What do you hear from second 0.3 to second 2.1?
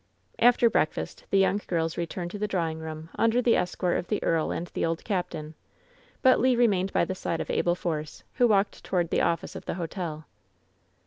After breakfast the young girls